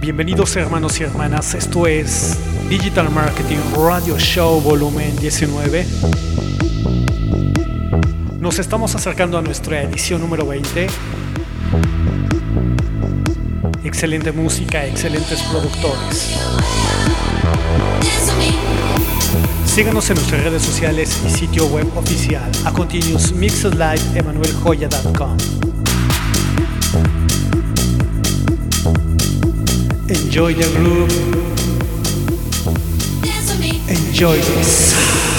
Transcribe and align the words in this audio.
Bienvenidos 0.00 0.56
hermanos 0.56 0.98
y 0.98 1.04
hermanas, 1.04 1.54
esto 1.54 1.86
es 1.86 2.36
Digital 2.68 3.10
Marketing 3.10 3.58
Radio 3.76 4.18
Show 4.18 4.60
Volumen 4.60 5.14
19. 5.20 5.86
Nos 8.40 8.58
estamos 8.58 8.96
acercando 8.96 9.38
a 9.38 9.42
nuestra 9.42 9.82
edición 9.84 10.20
número 10.20 10.44
20. 10.48 10.88
Excelente 13.90 14.30
música, 14.30 14.86
excelentes 14.86 15.42
productores. 15.42 16.36
Síganos 19.66 20.08
en 20.10 20.14
nuestras 20.14 20.44
redes 20.44 20.62
sociales 20.62 21.18
y 21.26 21.30
sitio 21.30 21.66
web 21.66 21.86
oficial 21.96 22.48
a 22.64 22.72
Continuous 22.72 23.32
Mixed 23.32 23.74
Live 23.74 24.00
emanueljoya.com. 24.14 25.36
Enjoy 30.08 30.54
the 30.54 30.68
groove. 30.78 31.10
Enjoy 33.88 34.36
this. 34.38 35.29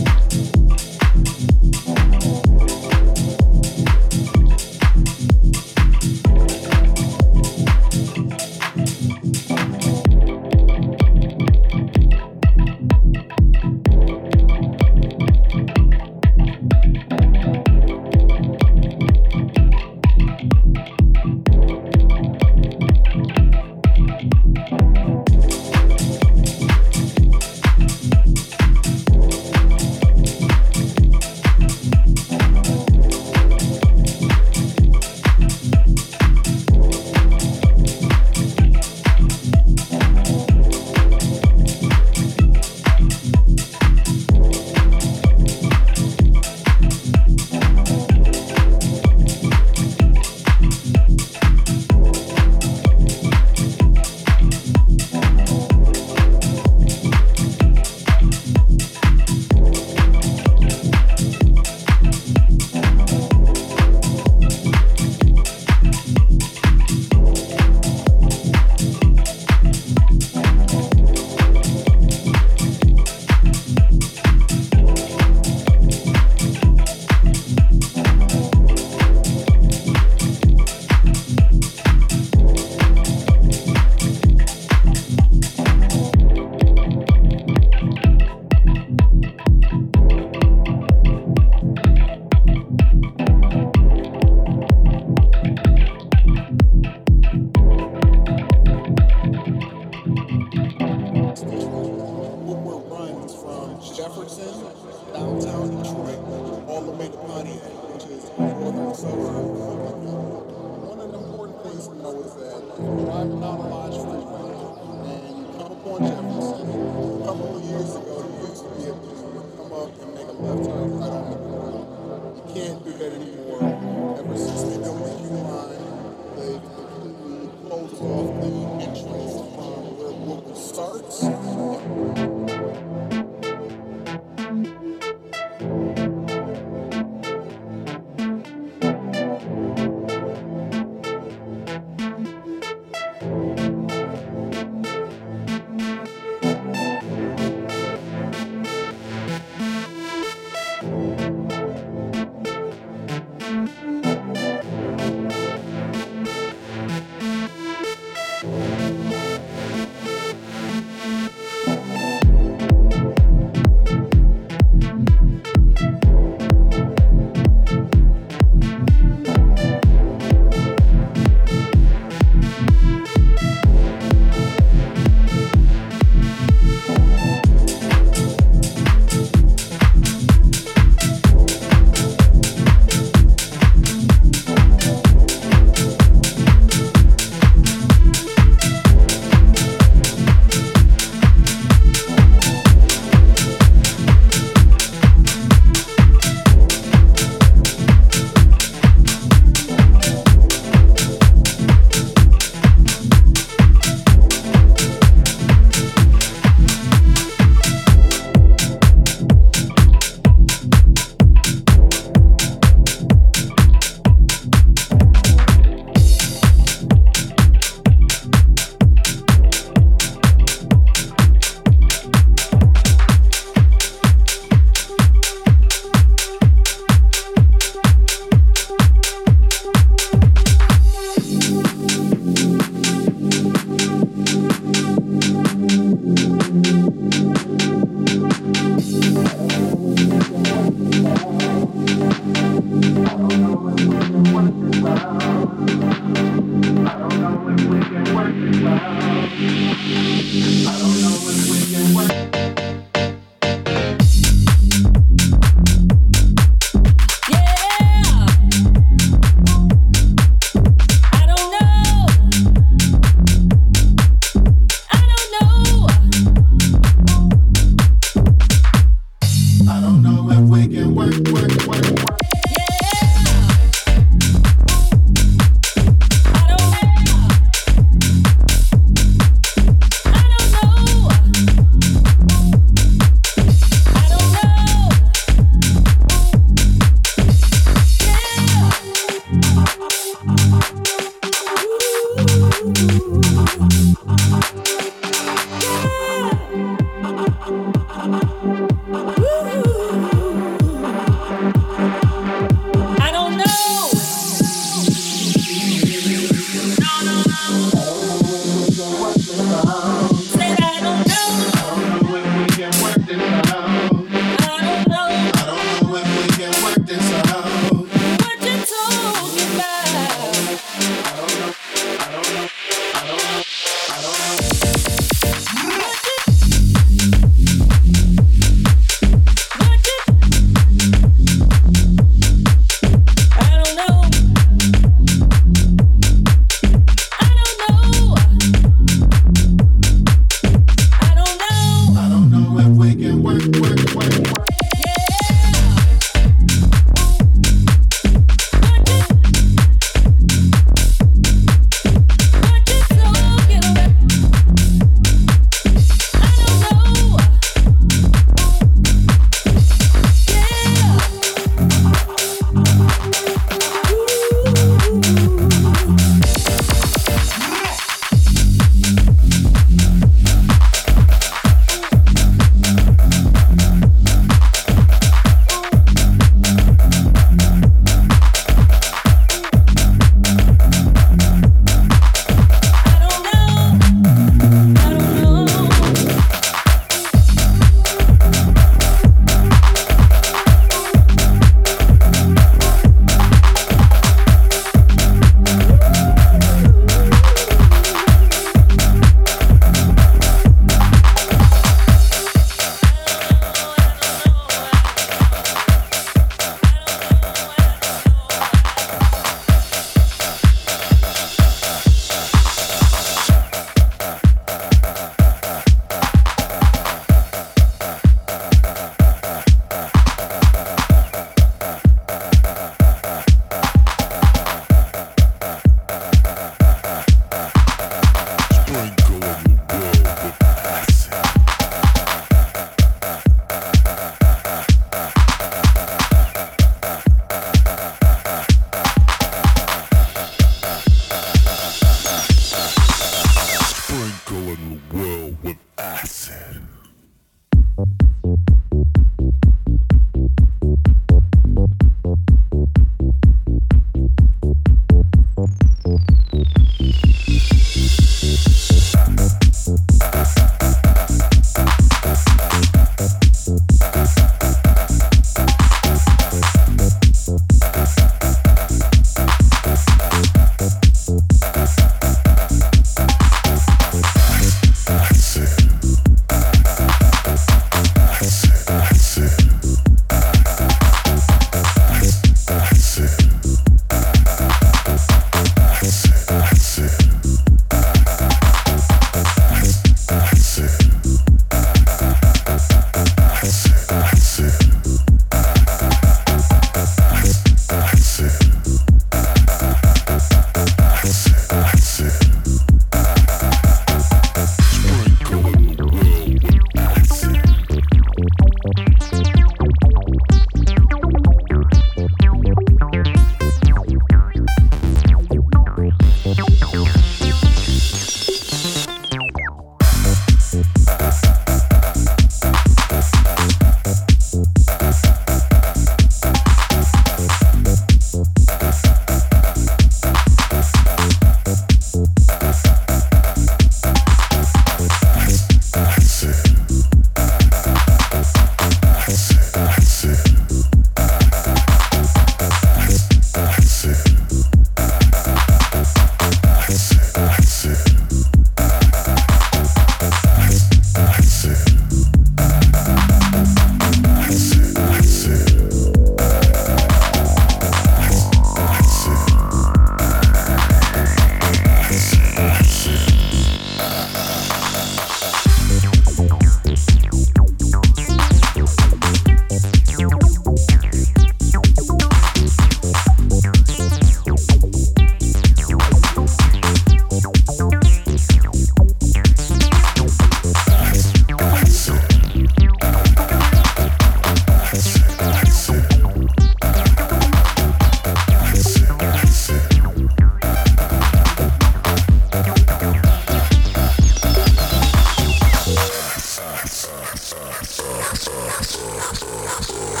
Ugh. 599.69 600.00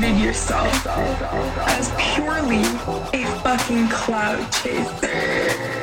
yourself 0.00 0.86
as 1.68 1.92
purely 1.98 2.62
a 3.12 3.26
fucking 3.42 3.88
cloud 3.88 4.50
chaser. 4.50 5.81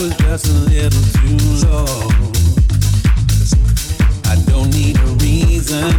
was 0.00 0.16
just 0.16 0.46
a 0.46 0.52
little 0.52 1.02
too. 1.12 1.40
I 4.24 4.36
don't 4.46 4.70
need 4.70 4.96
a 4.96 5.06
reason 5.20 5.90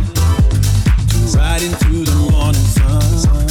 to 1.09 1.17
ride 1.37 1.61
into 1.61 2.03
the 2.05 2.15
morning 2.31 2.53
sun. 2.55 3.50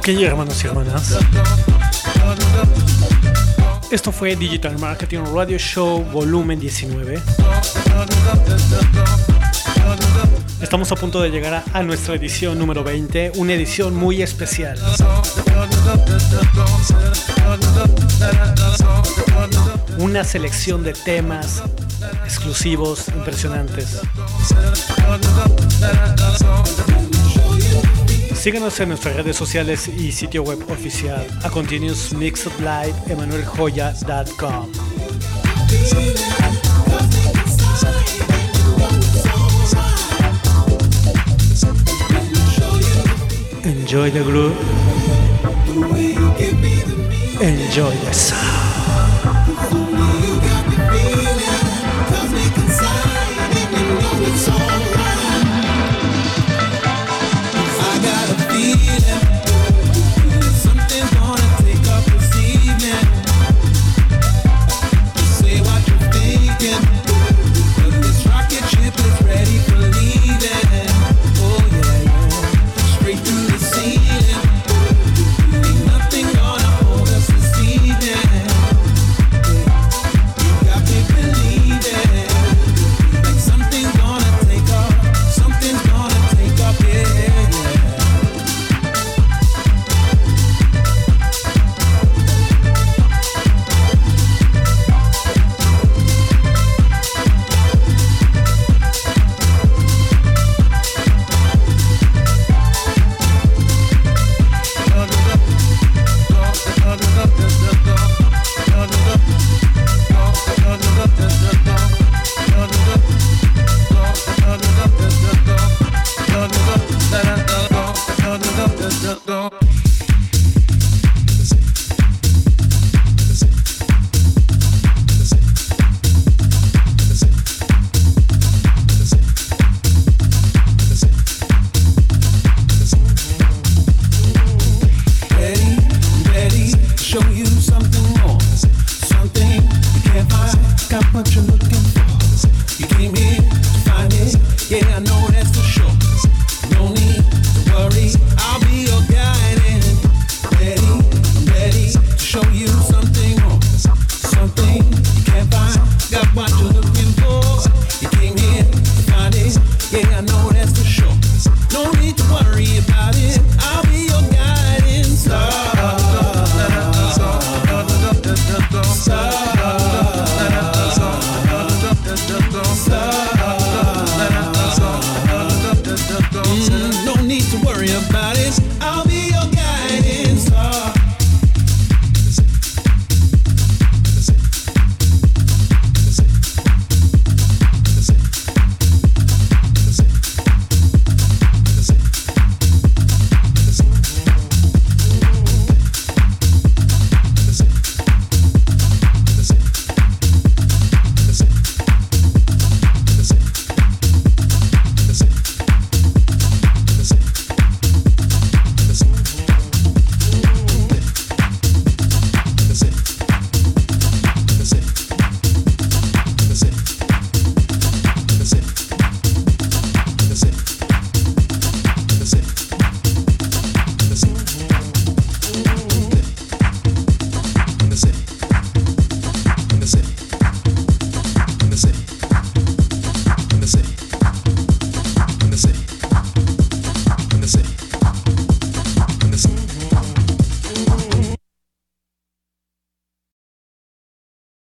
Ok, 0.00 0.08
hermanos 0.08 0.64
y 0.64 0.66
hermanas. 0.66 1.18
Esto 3.90 4.10
fue 4.10 4.34
Digital 4.34 4.78
Marketing 4.78 5.18
Radio 5.30 5.58
Show 5.58 6.02
Volumen 6.04 6.58
19. 6.58 7.20
Estamos 10.62 10.90
a 10.90 10.96
punto 10.96 11.20
de 11.20 11.28
llegar 11.28 11.64
a, 11.70 11.82
nuestra 11.82 12.14
edición 12.14 12.58
número 12.58 12.82
20, 12.82 13.32
una 13.34 13.52
edición 13.52 13.94
muy 13.94 14.22
especial. 14.22 14.78
Una 19.98 20.24
selección 20.24 20.82
de 20.82 20.94
temas 20.94 21.62
exclusivos, 22.24 23.08
impresionantes. 23.08 24.00
Síguenos 28.40 28.80
en 28.80 28.88
nuestras 28.88 29.16
redes 29.16 29.36
sociales 29.36 29.86
y 29.86 30.12
sitio 30.12 30.42
web 30.42 30.58
oficial 30.70 31.26
a 31.44 31.50
Continuous 31.50 32.14
Mixed 32.14 32.50
Live 32.60 32.94
emanueljoya.com. 33.10 34.72
Enjoy 43.62 44.10
the 44.10 44.22
groove. 44.22 44.56
Enjoy 47.42 47.90
the 47.90 48.12
sound. 48.14 48.59